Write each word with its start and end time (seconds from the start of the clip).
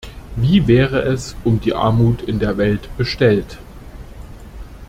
Wie 0.35 0.65
wäre 0.67 1.01
es 1.03 1.35
um 1.43 1.61
die 1.61 1.75
Armut 1.75 2.23
in 2.23 2.39
der 2.39 2.57
Welt 2.57 2.89
bestellt? 2.97 3.59